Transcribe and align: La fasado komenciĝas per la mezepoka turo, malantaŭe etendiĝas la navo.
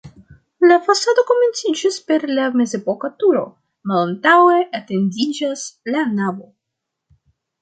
La 0.69 0.75
fasado 0.85 1.23
komenciĝas 1.31 1.99
per 2.07 2.25
la 2.39 2.47
mezepoka 2.61 3.11
turo, 3.25 3.43
malantaŭe 3.93 4.57
etendiĝas 4.81 5.67
la 5.95 6.03
navo. 6.23 6.49